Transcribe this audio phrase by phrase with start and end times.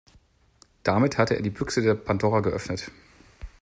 [0.81, 2.89] Damit hat er die Büchse der Pandora geöffnet.